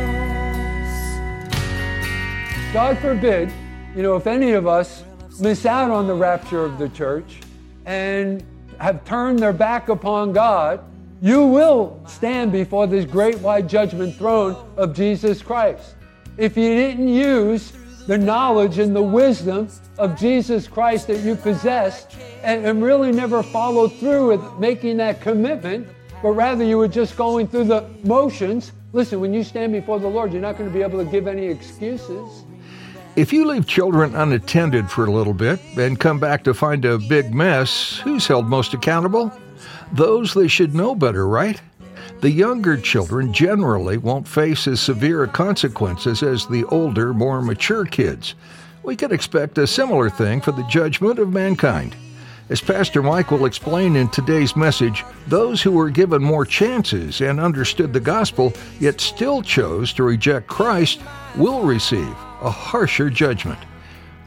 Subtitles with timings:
[2.71, 3.51] God forbid,
[3.93, 5.03] you know, if any of us
[5.41, 7.41] miss out on the rapture of the church
[7.85, 8.41] and
[8.79, 10.79] have turned their back upon God,
[11.21, 15.95] you will stand before this great white judgment throne of Jesus Christ.
[16.37, 17.73] If you didn't use
[18.07, 23.43] the knowledge and the wisdom of Jesus Christ that you possessed and, and really never
[23.43, 25.87] followed through with making that commitment,
[26.23, 30.07] but rather you were just going through the motions, listen, when you stand before the
[30.07, 32.45] Lord, you're not going to be able to give any excuses.
[33.17, 36.97] If you leave children unattended for a little bit and come back to find a
[36.97, 39.33] big mess, who's held most accountable?
[39.91, 41.59] Those they should know better, right?
[42.19, 48.33] The younger children generally won't face as severe consequences as the older, more mature kids.
[48.81, 51.95] We could expect a similar thing for the judgment of mankind.
[52.49, 57.39] As Pastor Mike will explain in today's message, those who were given more chances and
[57.39, 60.99] understood the gospel, yet still chose to reject Christ,
[61.35, 63.59] will receive a harsher judgment.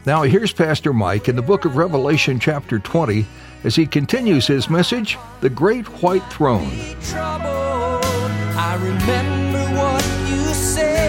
[0.07, 3.27] Now, here's Pastor Mike in the book of Revelation, chapter 20,
[3.65, 6.71] as he continues his message The Great White Throne.
[8.71, 11.00] I remember what you said.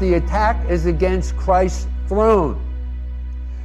[0.00, 2.58] The attack is against Christ's throne.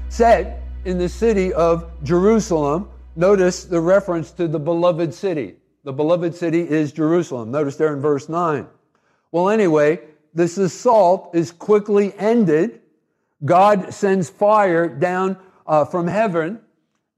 [0.10, 5.56] Set in the city of Jerusalem, notice the reference to the beloved city.
[5.86, 7.52] The beloved city is Jerusalem.
[7.52, 8.68] Notice there in verse 9.
[9.32, 10.02] Well, anyway,
[10.34, 12.82] this assault is quickly ended.
[13.46, 16.60] God sends fire down uh, from heaven,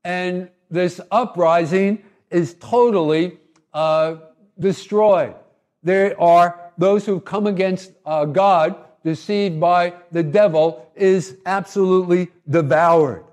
[0.03, 3.39] and this uprising is totally
[3.73, 4.17] uh,
[4.59, 5.33] destroyed.
[5.81, 12.29] There are those who have come against uh, God, deceived by the devil, is absolutely
[12.49, 13.23] devoured.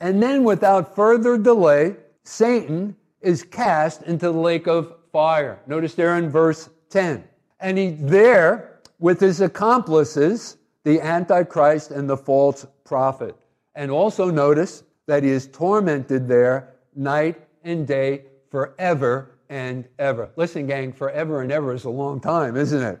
[0.00, 5.60] And then, without further delay, Satan is cast into the lake of fire.
[5.66, 7.24] Notice there in verse 10.
[7.60, 13.36] And he there with his accomplices, the Antichrist and the false prophet.
[13.74, 20.30] And also notice that he is tormented there night and day forever and ever.
[20.36, 23.00] Listen, gang, forever and ever is a long time, isn't it?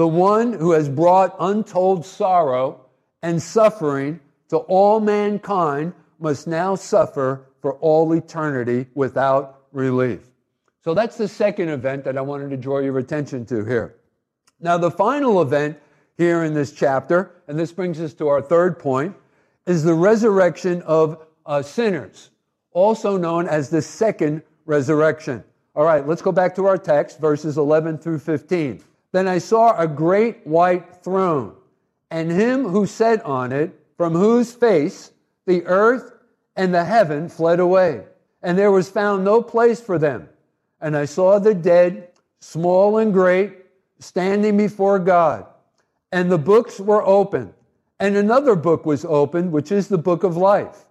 [0.00, 2.86] The one who has brought untold sorrow
[3.20, 4.18] and suffering
[4.48, 10.20] to all mankind must now suffer for all eternity without relief.
[10.82, 13.96] So that's the second event that I wanted to draw your attention to here.
[14.58, 15.78] Now, the final event
[16.16, 19.14] here in this chapter, and this brings us to our third point,
[19.66, 22.30] is the resurrection of uh, sinners,
[22.72, 25.44] also known as the second resurrection.
[25.76, 28.84] All right, let's go back to our text, verses 11 through 15.
[29.12, 31.54] Then I saw a great white throne,
[32.10, 35.12] and him who sat on it, from whose face
[35.46, 36.12] the earth
[36.56, 38.04] and the heaven fled away,
[38.42, 40.28] and there was found no place for them.
[40.80, 42.08] And I saw the dead,
[42.40, 43.58] small and great,
[43.98, 45.46] standing before God.
[46.12, 47.52] And the books were opened.
[47.98, 50.86] And another book was opened, which is the book of life.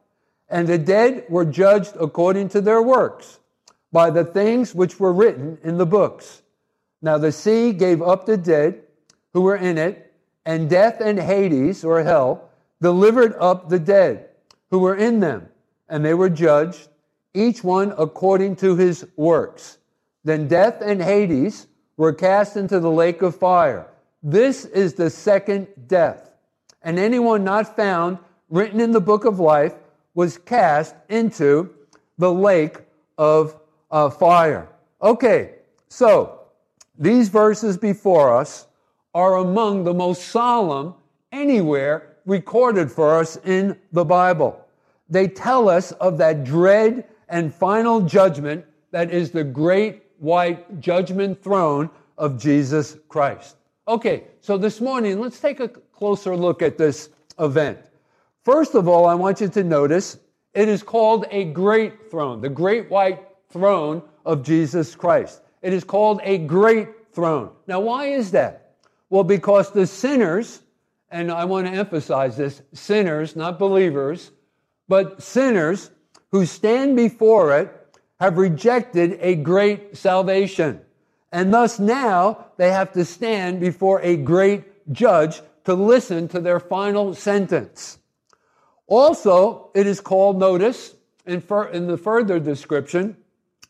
[0.48, 3.39] And the dead were judged according to their works
[3.92, 6.44] by the things which were written in the books.
[7.01, 8.81] Now the sea gave up the dead
[9.34, 10.13] who were in it,
[10.46, 12.50] and death and Hades, or hell,
[12.81, 14.30] delivered up the dead
[14.72, 15.48] who were in them,
[15.88, 16.88] and they were judged,
[17.34, 19.78] each one according to his works.
[20.24, 21.68] Then death and Hades
[21.98, 23.88] were cast into the lake of fire.
[24.24, 26.31] This is the second death.
[26.81, 28.18] And anyone not found
[28.50, 29.74] written in the book of life
[30.13, 31.74] was cast into
[32.18, 32.78] the lake
[33.18, 33.56] of
[33.92, 34.68] uh, fire.
[35.01, 35.56] Okay,
[35.88, 36.38] so
[37.00, 38.68] these verses before us
[39.16, 40.94] are among the most solemn
[41.31, 44.63] anywhere recorded for us in the Bible.
[45.10, 51.42] They tell us of that dread and final judgment that is the great white judgment
[51.42, 53.56] throne of Jesus Christ.
[53.88, 57.10] Okay, so this morning, let's take a closer look at this
[57.40, 57.80] event.
[58.44, 60.19] First of all, I want you to notice
[60.54, 65.42] it is called a great throne, the great white throne of Jesus Christ.
[65.61, 67.51] It is called a great throne.
[67.67, 68.75] Now, why is that?
[69.09, 70.61] Well, because the sinners,
[71.11, 74.31] and I want to emphasize this sinners, not believers,
[74.88, 75.91] but sinners
[76.31, 80.81] who stand before it have rejected a great salvation.
[81.31, 86.59] And thus now they have to stand before a great judge to listen to their
[86.59, 88.00] final sentence.
[88.88, 90.95] Also, it is called, notice,
[91.25, 93.15] in, fur, in the further description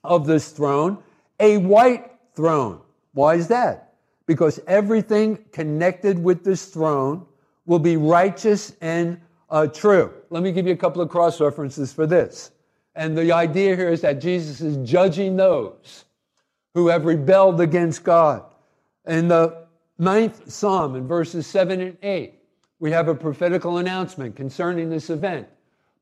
[0.04, 0.98] of this throne,
[1.40, 2.82] a white throne.
[3.14, 3.94] Why is that?
[4.26, 7.26] Because everything connected with this throne
[7.66, 9.20] will be righteous and
[9.50, 10.14] uh, true.
[10.30, 12.52] Let me give you a couple of cross references for this.
[12.96, 16.06] And the idea here is that Jesus is judging those
[16.74, 18.44] who have rebelled against God.
[19.08, 22.34] In the ninth psalm, in verses 7 and 8,
[22.80, 25.48] we have a prophetical announcement concerning this event.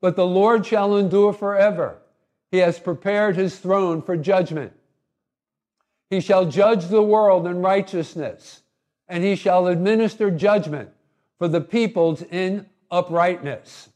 [0.01, 1.97] But the Lord shall endure forever.
[2.51, 4.73] He has prepared his throne for judgment.
[6.09, 8.61] He shall judge the world in righteousness,
[9.07, 10.89] and he shall administer judgment
[11.37, 13.89] for the peoples in uprightness.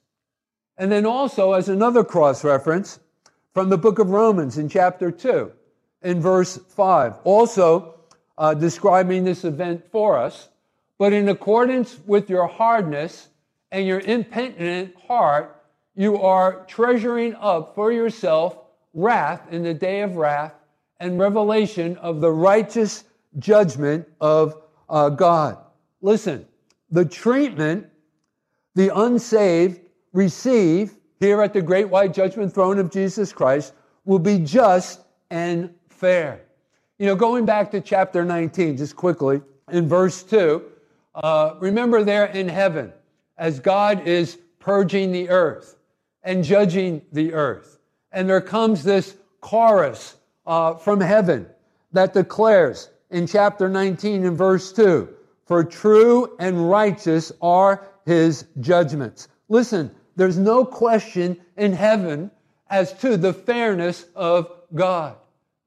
[0.77, 2.99] And then also, as another cross reference,
[3.53, 5.51] from the book of Romans in chapter 2,
[6.03, 7.95] in verse 5, also
[8.37, 10.49] uh, describing this event for us.
[10.97, 13.29] But in accordance with your hardness
[13.71, 15.63] and your impenitent heart,
[15.95, 18.57] you are treasuring up for yourself
[18.93, 20.53] wrath in the day of wrath
[21.01, 23.03] and revelation of the righteous
[23.39, 25.57] judgment of uh, God.
[26.01, 26.45] Listen,
[26.89, 27.87] the treatment
[28.75, 29.81] the unsaved
[30.13, 33.73] receive here at the great white judgment throne of Jesus Christ
[34.05, 36.41] will be just and fair.
[36.99, 40.63] You know, going back to chapter 19, just quickly, in verse 2,
[41.15, 42.93] uh, remember there in heaven,
[43.37, 45.75] as God is purging the earth
[46.23, 47.79] and judging the earth.
[48.11, 50.15] And there comes this chorus
[50.51, 51.47] uh, from heaven
[51.93, 55.07] that declares in chapter 19 and verse 2
[55.45, 59.29] For true and righteous are his judgments.
[59.47, 62.29] Listen, there's no question in heaven
[62.69, 65.15] as to the fairness of God.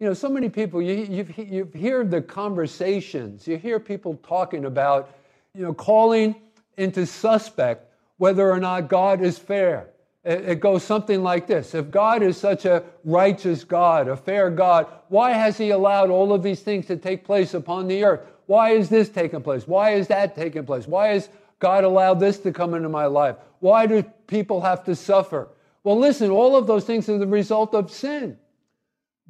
[0.01, 4.67] You know, so many people, you, you, you hear the conversations, you hear people talking
[4.67, 5.15] about,
[5.55, 6.35] you know, calling
[6.77, 9.89] into suspect whether or not God is fair.
[10.25, 14.87] It, goes something like this If God is such a righteous God, a fair God,
[15.09, 18.21] why has He allowed all of these things to take place upon the earth?
[18.47, 19.67] Why is this taking place?
[19.67, 20.87] Why is that taking place?
[20.87, 21.29] Why is
[21.59, 23.37] God allowed this to come into my life?
[23.61, 25.49] Why do people have to suffer?
[25.83, 28.39] Well, listen, all of those things are the result of sin.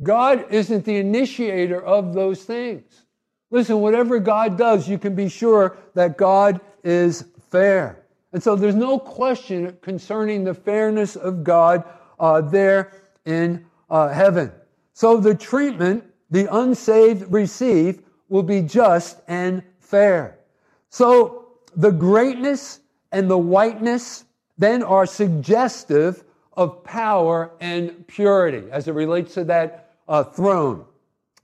[0.02, 3.04] God isn't the initiator of those things.
[3.50, 8.03] Listen, whatever God does, you can be sure that God is fair.
[8.34, 11.84] And so there's no question concerning the fairness of God
[12.18, 12.92] uh, there
[13.24, 14.52] in uh, heaven.
[14.92, 20.40] So the treatment the unsaved receive will be just and fair.
[20.88, 21.46] So
[21.76, 22.80] the greatness
[23.12, 24.24] and the whiteness
[24.58, 30.84] then are suggestive of power and purity as it relates to that uh, throne.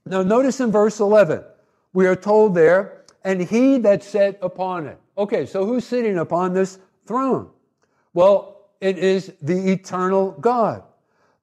[0.05, 1.41] Now, notice in verse 11,
[1.93, 5.00] we are told there, and he that sat upon it.
[5.17, 7.49] Okay, so who's sitting upon this throne?
[8.13, 10.83] Well, it is the eternal God,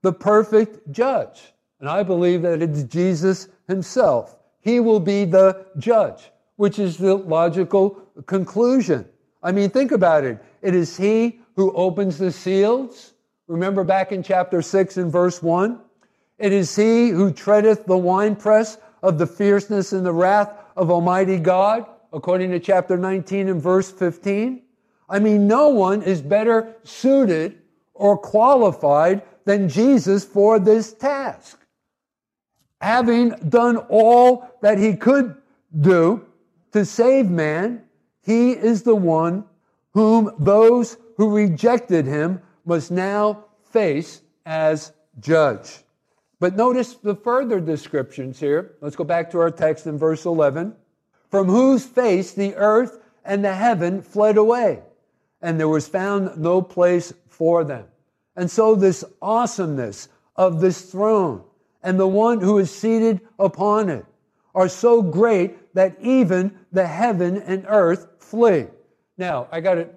[0.03, 1.53] the perfect judge.
[1.81, 4.37] And I believe that it's Jesus himself.
[4.61, 9.07] He will be the judge, which is the logical conclusion.
[9.43, 10.39] I mean, think about it.
[10.63, 13.15] It is he who opens the seals.
[13.47, 15.79] Remember back in chapter 6 and verse 1?
[16.39, 21.39] It is he who treadeth the winepress of the fierceness and the wrath of Almighty
[21.39, 24.63] God, according to chapter 19 and verse 15.
[25.09, 27.59] I mean, no one is better suited
[27.95, 31.59] or qualified than Jesus for this task.
[32.81, 35.35] Having done all that he could
[35.81, 36.25] do
[36.73, 37.83] to save man,
[38.25, 39.45] he is the one
[39.93, 45.79] whom those who rejected him must now face as judge.
[46.41, 48.77] But notice the further descriptions here.
[48.81, 50.75] Let's go back to our text in verse 11.
[51.31, 54.83] From whose face the earth and the heaven fled away,
[55.43, 57.85] and there was found no place for them.
[58.37, 61.45] And so, this awesomeness of this throne
[61.83, 64.05] and the one who is seated upon it
[64.55, 68.67] are so great that even the heaven and earth flee.
[69.17, 69.89] Now, I got to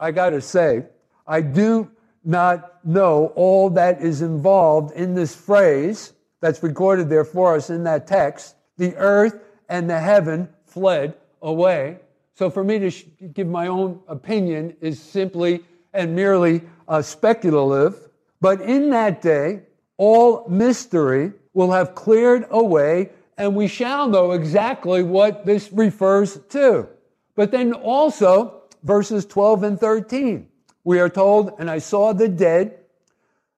[0.00, 0.86] I got to say,
[1.26, 1.90] I do
[2.24, 7.84] not know all that is involved in this phrase that's recorded there for us in
[7.84, 8.54] that text.
[8.76, 11.98] The earth and the heaven fled away.
[12.34, 18.08] So for me to sh- give my own opinion is simply and merely uh, speculative.
[18.40, 19.62] But in that day,
[19.96, 26.86] all mystery will have cleared away, and we shall know exactly what this refers to.
[27.34, 30.48] But then also, verses 12 and 13,
[30.84, 32.78] we are told, and I saw the dead.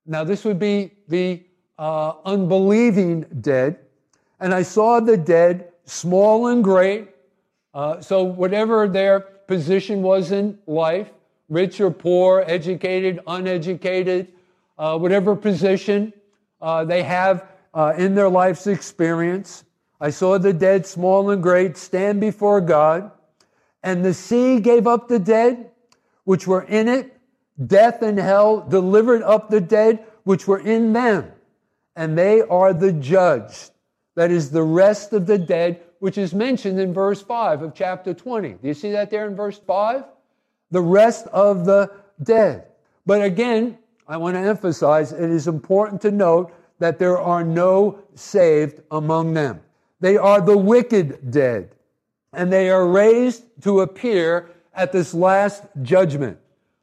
[0.06, 1.42] Now, this would be the
[1.78, 3.78] uh, unbelieving dead.
[4.38, 7.08] And I saw the dead, small and great.
[7.72, 11.10] Uh, so, whatever their position was in life,
[11.48, 14.32] rich or poor, educated, uneducated,
[14.78, 16.12] uh, whatever position
[16.60, 19.64] uh, they have uh, in their life's experience.
[20.00, 23.10] I saw the dead, small and great, stand before God.
[23.82, 25.70] And the sea gave up the dead
[26.24, 27.16] which were in it.
[27.64, 31.30] Death and hell delivered up the dead which were in them.
[31.94, 33.70] And they are the judged.
[34.20, 38.12] That is the rest of the dead, which is mentioned in verse 5 of chapter
[38.12, 38.50] 20.
[38.50, 40.04] Do you see that there in verse 5?
[40.70, 41.90] The rest of the
[42.22, 42.66] dead.
[43.06, 47.98] But again, I want to emphasize it is important to note that there are no
[48.14, 49.62] saved among them.
[50.00, 51.74] They are the wicked dead,
[52.34, 56.38] and they are raised to appear at this last judgment.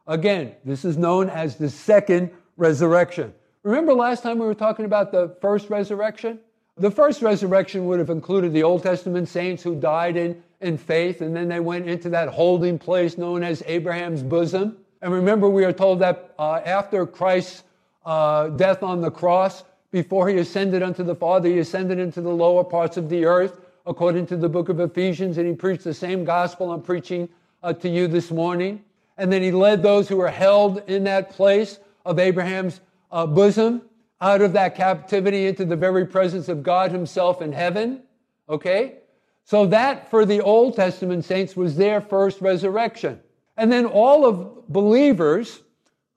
[0.07, 3.31] Again, this is known as the second resurrection.
[3.61, 6.39] Remember last time we were talking about the first resurrection?
[6.79, 11.21] The first resurrection would have included the Old Testament saints who died in, in faith,
[11.21, 14.77] and then they went into that holding place known as Abraham's bosom.
[15.01, 17.63] And remember, we are told that uh, after Christ's
[18.05, 22.29] uh, death on the cross, before he ascended unto the Father, he ascended into the
[22.29, 25.93] lower parts of the earth, according to the book of Ephesians, and he preached the
[25.93, 27.27] same gospel I'm preaching
[27.63, 28.83] uh, to you this morning.
[29.17, 32.81] And then he led those who were held in that place of Abraham's
[33.11, 33.81] uh, bosom
[34.19, 38.03] out of that captivity into the very presence of God himself in heaven.
[38.49, 38.95] Okay?
[39.43, 43.19] So that for the Old Testament saints was their first resurrection.
[43.55, 45.61] And then all of believers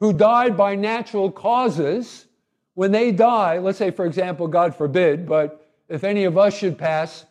[0.01, 2.27] who died by natural causes
[2.75, 6.79] when they die, let's say, for example, God forbid, but if any of us should
[6.79, 7.25] pass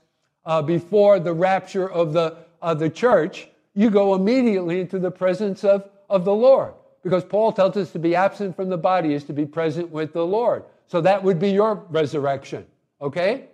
[0.45, 5.63] uh, before the rapture of the, of the church, you go immediately into the presence
[5.63, 6.73] of, of the Lord.
[7.03, 10.13] Because Paul tells us to be absent from the body is to be present with
[10.13, 10.63] the Lord.
[10.87, 12.65] So that would be your resurrection.
[13.01, 13.45] Okay?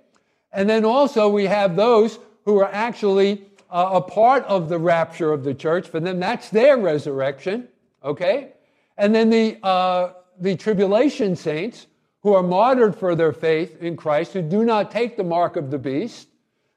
[0.51, 5.31] And then also we have those who are actually uh, a part of the rapture
[5.31, 5.87] of the church.
[5.87, 7.67] For them, that's their resurrection.
[8.03, 8.53] Okay?
[8.97, 11.87] And then the, uh, the tribulation saints
[12.21, 15.69] who are martyred for their faith in Christ, who do not take the mark of
[15.69, 16.27] the beast,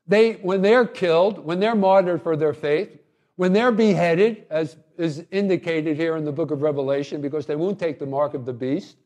[0.06, 2.98] they, when they're killed, when they're martyred for their faith,
[3.36, 7.78] when they're beheaded, as is indicated here in the book of Revelation, because they won't
[7.78, 8.96] take the mark of the beast,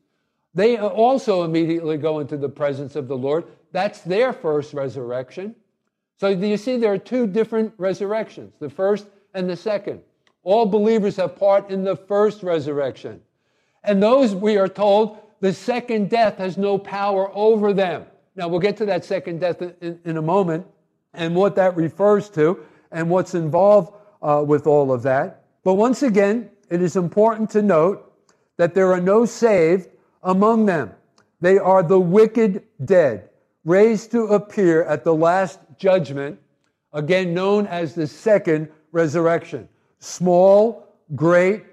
[0.55, 3.45] they also immediately go into the presence of the Lord.
[3.73, 5.55] That's their first resurrection.
[6.19, 10.01] So do you see there are two different resurrections, the first and the second.
[10.45, 13.21] All believers have part in the first resurrection.
[13.85, 18.07] And those, we are told, the second death has no power over them.
[18.37, 20.67] Now, we'll get to that second death in, in a moment
[21.13, 25.42] and what that refers to and what's involved uh, with all of that.
[25.64, 28.12] But once again, it is important to note
[28.57, 29.88] that there are no saved
[30.23, 30.92] among them.
[31.40, 33.31] They are the wicked dead,
[33.64, 36.38] raised to appear at the last judgment,
[36.92, 39.69] again known as the second resurrection.
[39.99, 41.64] Small, great,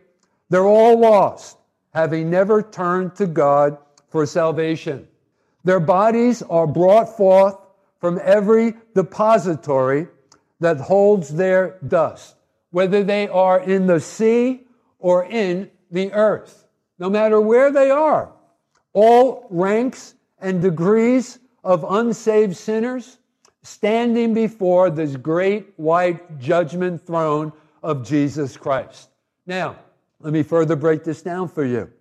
[0.50, 1.58] they're all lost
[1.94, 3.78] having never turned to God
[4.10, 5.08] for salvation.
[5.64, 7.58] Their bodies are brought forth
[8.00, 10.08] from every depository
[10.60, 12.36] that holds their dust,
[12.72, 14.62] whether they are in the sea
[15.00, 18.32] or in the earth, no matter where they are.
[18.94, 23.18] All ranks and degrees of unsaved sinners
[23.62, 27.52] standing before this great white judgment throne
[27.84, 29.10] of Jesus Christ.
[29.46, 29.78] Now,
[30.22, 31.92] let me further break this down for you.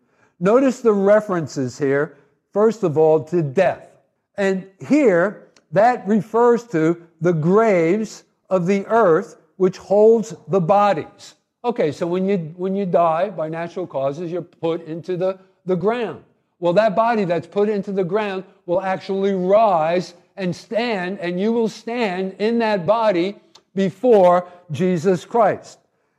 [0.41, 2.17] Notice the references here,
[2.53, 3.91] first of all, to death.
[4.37, 11.35] And here, that refers to the graves of the earth which holds the bodies.
[11.65, 15.77] Okay, so when you, when you die by natural causes, you're put into the, the
[15.77, 16.25] ground.
[16.61, 21.53] Well, that body that's put into the ground will actually rise and stand, and you
[21.53, 23.37] will stand in that body
[23.75, 25.79] before Jesus Christ.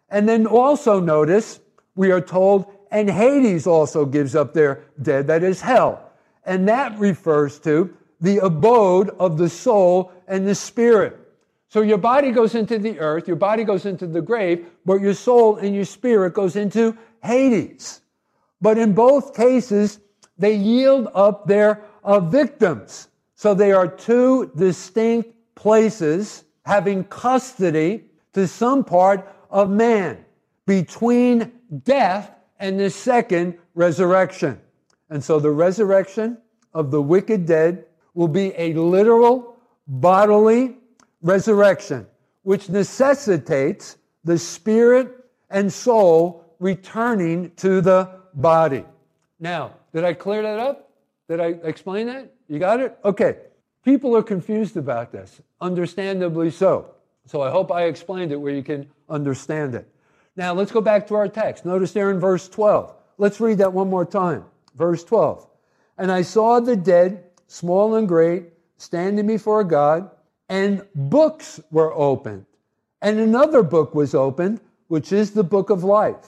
[0.10, 1.62] And then also notice
[1.96, 6.12] we are told, and Hades also gives up their dead, that is hell.
[6.46, 11.19] And that refers to the abode of the soul and the spirit.
[11.70, 15.14] So your body goes into the earth, your body goes into the grave, but your
[15.14, 18.02] soul and your spirit goes into Hades.
[18.60, 20.00] But in both cases,
[20.38, 23.10] they yield up their uh, victims.
[23.36, 30.26] So they are two distinct places having custody to some part of man
[30.66, 31.52] between
[31.84, 34.60] death and the second resurrection.
[35.10, 36.40] And so the resurrection
[36.74, 39.58] of the wicked dead will be a literal
[39.88, 40.79] bodily
[41.22, 42.08] resurrection,
[42.44, 45.10] which necessitates the spirit
[45.50, 48.86] and soul returning to the body.
[49.40, 50.92] Now, did I clear that up?
[51.28, 52.34] Did I explain that?
[52.48, 52.98] You got it?
[53.06, 53.38] Okay.
[53.84, 56.94] People are confused about this, understandably so.
[57.26, 59.88] So I hope I explained it where you can understand it.
[60.36, 61.66] Now let's go back to our text.
[61.66, 62.94] Notice there in verse 12.
[63.18, 64.46] Let's read that one more time.
[64.76, 65.48] Verse 12.
[65.98, 68.46] And I saw the dead, small and great,
[68.78, 70.10] standing before God,
[70.50, 72.46] and books were opened.
[73.02, 76.28] And another book was opened, which is the book of life.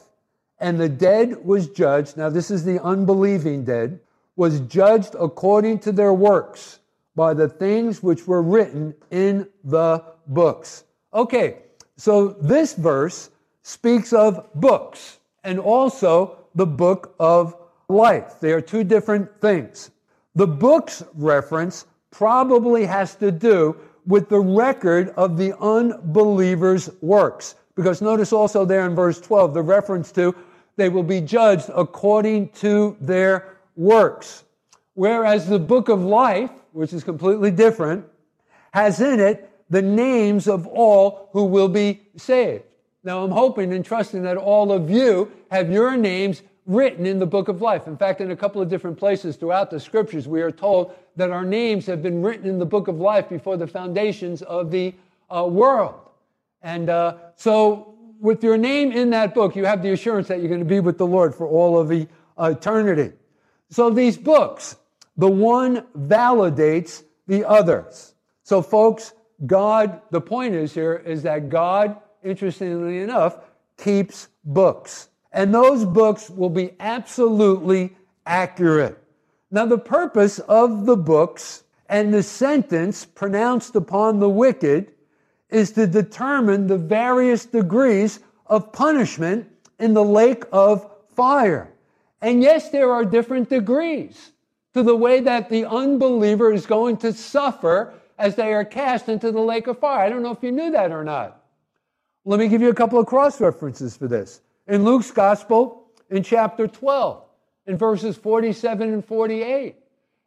[0.59, 2.17] And the dead was judged.
[2.17, 3.99] Now, this is the unbelieving dead,
[4.35, 6.79] was judged according to their works
[7.15, 10.85] by the things which were written in the books.
[11.13, 11.57] Okay,
[11.97, 13.31] so this verse
[13.63, 17.55] speaks of books and also the book of
[17.89, 18.39] life.
[18.39, 19.91] They are two different things.
[20.35, 27.55] The books reference probably has to do with the record of the unbeliever's works.
[27.75, 30.35] Because notice also there in verse 12 the reference to
[30.77, 34.43] they will be judged according to their works.
[34.93, 38.05] Whereas the book of life, which is completely different,
[38.73, 42.63] has in it the names of all who will be saved.
[43.03, 47.25] Now, I'm hoping and trusting that all of you have your names written in the
[47.25, 47.87] book of life.
[47.87, 51.31] In fact, in a couple of different places throughout the scriptures, we are told that
[51.31, 54.93] our names have been written in the book of life before the foundations of the
[55.29, 55.95] uh, world.
[56.61, 60.47] And uh, so, with your name in that book, you have the assurance that you're
[60.47, 63.15] going to be with the Lord for all of the, uh, eternity.
[63.69, 64.75] So, these books,
[65.17, 68.13] the one validates the others.
[68.43, 69.13] So, folks,
[69.45, 73.37] God, the point is here is that God, interestingly enough,
[73.77, 75.09] keeps books.
[75.31, 78.97] And those books will be absolutely accurate.
[79.49, 84.91] Now, the purpose of the books and the sentence pronounced upon the wicked
[85.49, 91.73] is to determine the various degrees of punishment in the lake of fire.
[92.21, 94.31] And yes, there are different degrees
[94.73, 99.31] to the way that the unbeliever is going to suffer as they are cast into
[99.31, 100.05] the lake of fire.
[100.05, 101.43] I don't know if you knew that or not.
[102.23, 104.41] Let me give you a couple of cross references for this.
[104.67, 107.23] In Luke's gospel, in chapter 12,
[107.67, 109.75] in verses 47 and 48.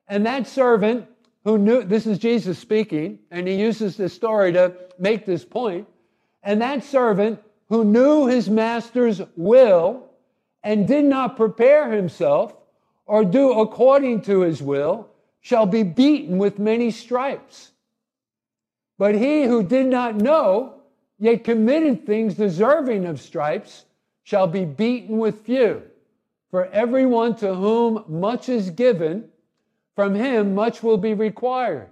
[0.08, 1.06] And that servant
[1.44, 5.86] who knew, this is Jesus speaking, and he uses this story to make this point.
[6.42, 10.08] And that servant who knew his master's will
[10.62, 12.54] and did not prepare himself
[13.06, 15.08] or do according to his will
[15.40, 17.72] shall be beaten with many stripes.
[18.96, 20.80] But he who did not know,
[21.18, 23.84] yet committed things deserving of stripes,
[24.24, 25.82] shall be beaten with few.
[26.50, 29.28] For everyone to whom much is given,
[29.94, 31.88] from him much will be required.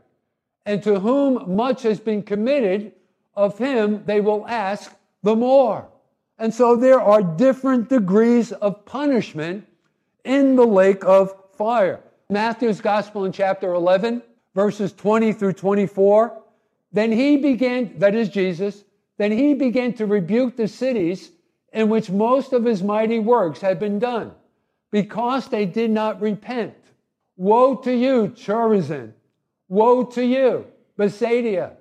[0.66, 2.92] And to whom much has been committed,
[3.34, 5.88] of him they will ask the more.
[6.38, 9.66] And so there are different degrees of punishment
[10.24, 12.00] in the lake of fire.
[12.30, 14.22] Matthew's Gospel in chapter 11,
[14.54, 16.40] verses 20 through 24.
[16.92, 18.84] Then he began, that is Jesus,
[19.18, 21.30] then he began to rebuke the cities
[21.72, 24.32] in which most of his mighty works had been done
[24.90, 26.74] because they did not repent.
[27.36, 29.14] Woe to you, Chorazin!
[29.68, 31.76] Woe to you, Bethsaida!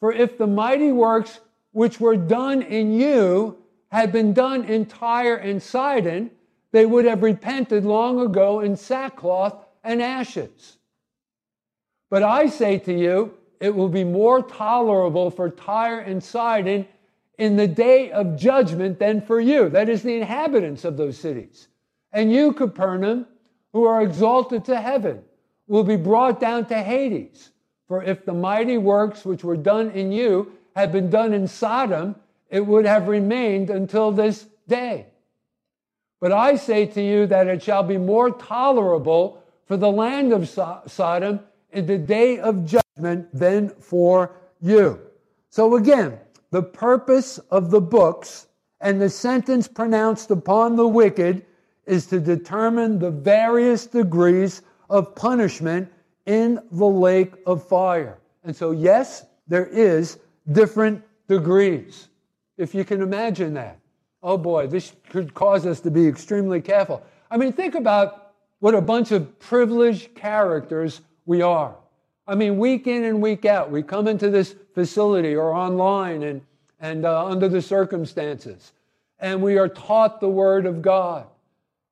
[0.00, 1.40] For if the mighty works
[1.72, 3.58] which were done in you
[3.90, 6.30] had been done in Tyre and Sidon,
[6.70, 10.78] they would have repented long ago in sackcloth and ashes.
[12.10, 16.86] But I say to you, it will be more tolerable for Tyre and Sidon
[17.38, 19.68] in the day of judgment than for you.
[19.68, 21.68] That is, the inhabitants of those cities.
[22.12, 23.26] And you, Capernaum,
[23.72, 25.22] who are exalted to heaven,
[25.66, 27.50] will be brought down to Hades.
[27.88, 32.16] For if the mighty works which were done in you had been done in Sodom,
[32.50, 35.06] it would have remained until this day.
[36.20, 40.48] But I say to you that it shall be more tolerable for the land of
[40.48, 41.40] Sodom
[41.70, 45.00] in the day of judgment than for you.
[45.50, 46.18] So again,
[46.52, 48.46] the purpose of the books
[48.80, 51.44] and the sentence pronounced upon the wicked
[51.86, 55.90] is to determine the various degrees of punishment
[56.26, 58.18] in the lake of fire.
[58.44, 60.18] And so, yes, there is
[60.52, 62.08] different degrees.
[62.58, 63.78] If you can imagine that.
[64.22, 67.02] Oh boy, this could cause us to be extremely careful.
[67.30, 71.74] I mean, think about what a bunch of privileged characters we are.
[72.26, 76.40] I mean, week in and week out, we come into this facility or online and,
[76.80, 78.72] and uh, under the circumstances,
[79.18, 81.26] and we are taught the Word of God.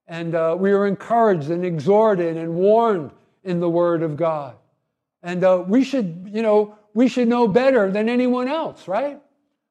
[0.06, 3.12] And uh, we are encouraged and exhorted and warned
[3.44, 4.56] in the Word of God.
[5.22, 9.20] And uh, we should, you know, we should know better than anyone else, right?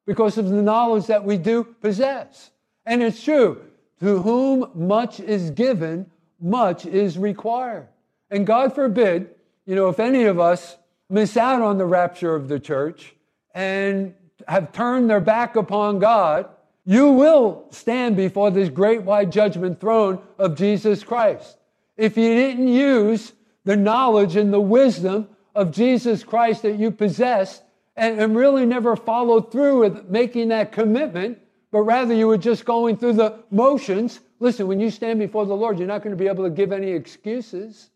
[0.06, 2.52] Because of the knowledge that we do possess.
[2.86, 3.62] And it's true.
[4.00, 7.88] To whom much is given, much is required.
[8.32, 10.78] And God forbid, you know, if any of us
[11.10, 13.16] miss out on the rapture of the church
[13.54, 14.14] and
[14.48, 16.50] have turned their back upon God,
[16.86, 21.58] you will stand before this great white judgment throne of Jesus Christ.
[21.98, 23.34] If you didn't use
[23.66, 27.62] the knowledge and the wisdom of Jesus Christ that you possess
[27.96, 31.38] and, and really never followed through with making that commitment,
[31.72, 34.22] but rather you were just going through the motions.
[34.40, 36.72] Listen, when you stand before the Lord, you're not going to be able to give
[36.72, 37.90] any excuses.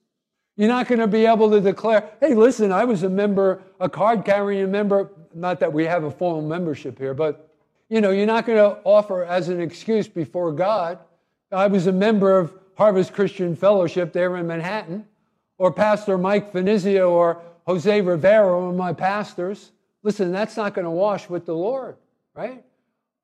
[0.56, 3.90] You're not going to be able to declare, hey, listen, I was a member, a
[3.90, 5.12] card carrying member.
[5.34, 7.50] Not that we have a formal membership here, but
[7.90, 11.00] you know, you're not going to offer as an excuse before God.
[11.52, 15.06] I was a member of Harvest Christian Fellowship there in Manhattan,
[15.58, 19.72] or Pastor Mike Finizio or Jose Rivera were my pastors.
[20.02, 21.96] Listen, that's not going to wash with the Lord,
[22.36, 22.64] right?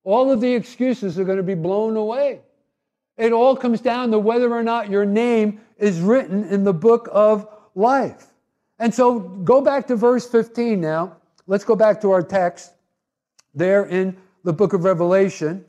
[0.04, 2.42] All of the excuses are going to be blown away.
[3.18, 7.10] It all comes down to whether or not your name is written in the book
[7.12, 8.28] of life.
[8.78, 11.18] And so go back to verse 15 now.
[11.48, 12.74] Let's go back to our text
[13.54, 15.66] there in the book of Revelation.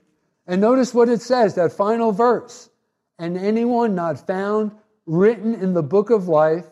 [0.46, 2.70] And notice what it says, that final verse.
[3.18, 4.72] And anyone not found
[5.06, 6.66] written in the book of life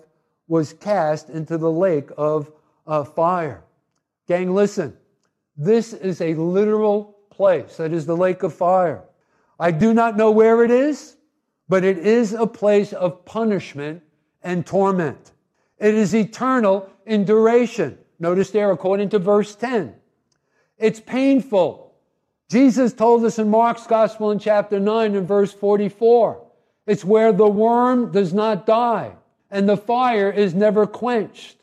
[0.47, 2.51] was cast into the lake of
[2.87, 3.65] uh, fire.
[4.27, 4.97] Gang, listen.
[5.57, 7.77] This is a literal place.
[7.77, 9.05] That is the lake of fire.
[9.61, 11.17] I do not know where it is,
[11.69, 14.03] but it is a place of punishment
[14.43, 15.33] and torment.
[15.79, 17.99] It is eternal in duration.
[18.19, 19.95] Notice there, according to verse 10.
[20.79, 21.95] It's painful.
[22.49, 26.45] Jesus told us in Mark's Gospel in chapter 9 and verse 44.
[26.87, 29.13] It's where the worm does not die
[29.51, 31.57] and the fire is never quenched.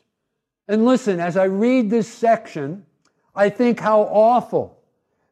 [0.68, 2.84] And listen, as I read this section,
[3.34, 4.78] I think how awful,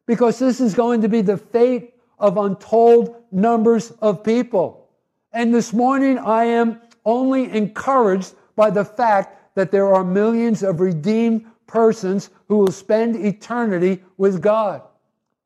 [0.07, 4.89] because this is going to be the fate of untold numbers of people.
[5.33, 10.81] And this morning, I am only encouraged by the fact that there are millions of
[10.81, 14.83] redeemed persons who will spend eternity with God.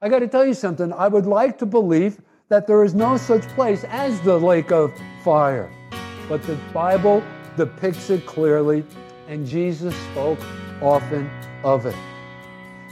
[0.01, 0.93] I got to tell you something.
[0.93, 4.93] I would like to believe that there is no such place as the lake of
[5.25, 5.71] fire
[6.29, 7.23] but the Bible
[7.57, 8.85] depicts it clearly,
[9.29, 10.39] and Jesus spoke
[10.83, 11.29] often
[11.65, 11.97] of it.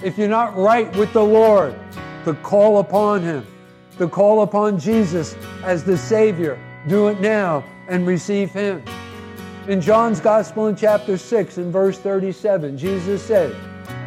[0.02, 1.78] If you're not right with the Lord,
[2.24, 3.46] to call upon Him,
[3.98, 8.82] to call upon Jesus as the Savior, do it now and receive Him.
[9.68, 13.54] In John's Gospel in chapter 6 in verse 37, Jesus said,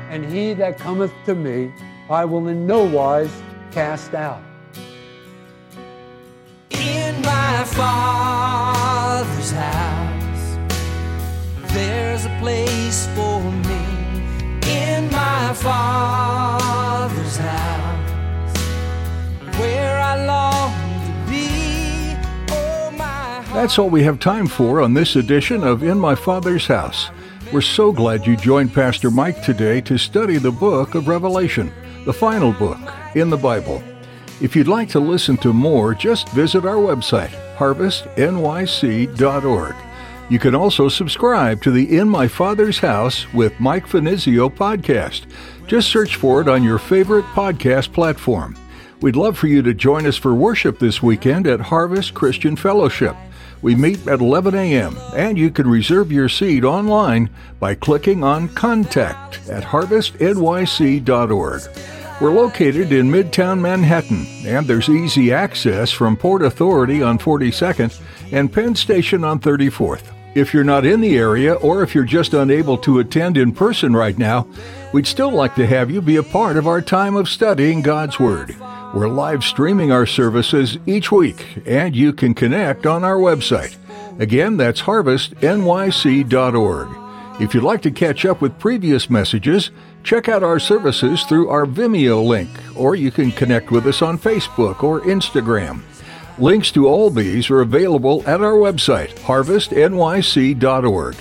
[0.09, 1.71] And he that cometh to me,
[2.09, 3.31] I will in no wise
[3.71, 4.41] cast out.
[6.71, 10.57] In my Father's house,
[11.73, 13.83] there's a place for me.
[14.65, 17.68] In my Father's house,
[23.59, 27.09] That's all we have time for on this edition of In My Father's House.
[27.51, 31.73] We're so glad you joined Pastor Mike today to study the book of Revelation,
[32.05, 32.79] the final book
[33.15, 33.83] in the Bible.
[34.39, 39.75] If you'd like to listen to more, just visit our website, harvestnyc.org.
[40.29, 45.25] You can also subscribe to the In My Father's House with Mike Finizio podcast.
[45.67, 48.55] Just search for it on your favorite podcast platform.
[49.01, 53.15] We'd love for you to join us for worship this weekend at Harvest Christian Fellowship.
[53.61, 57.29] We meet at 11 a.m., and you can reserve your seat online
[57.61, 61.61] by clicking on Contact at harvestnyc.org.
[62.19, 67.97] We're located in Midtown Manhattan, and there's easy access from Port Authority on 42nd
[68.33, 70.18] and Penn Station on 34th.
[70.35, 73.95] If you're not in the area, or if you're just unable to attend in person
[73.95, 74.47] right now,
[74.93, 78.19] we'd still like to have you be a part of our time of studying God's
[78.19, 78.55] Word.
[78.93, 83.75] We're live streaming our services each week, and you can connect on our website.
[84.19, 87.41] Again, that's harvestnyc.org.
[87.41, 89.71] If you'd like to catch up with previous messages,
[90.03, 94.19] check out our services through our Vimeo link, or you can connect with us on
[94.19, 95.81] Facebook or Instagram.
[96.39, 101.15] Links to all these are available at our website, harvestnyc.org.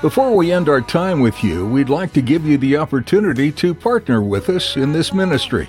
[0.00, 3.74] Before we end our time with you, we'd like to give you the opportunity to
[3.74, 5.68] partner with us in this ministry.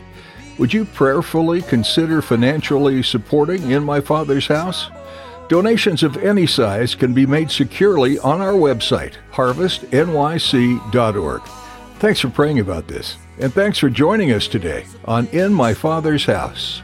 [0.60, 4.92] Would you prayerfully consider financially supporting In My Father's House?
[5.50, 11.42] Donations of any size can be made securely on our website, harvestnyc.org.
[11.98, 16.26] Thanks for praying about this, and thanks for joining us today on In My Father's
[16.26, 16.84] House.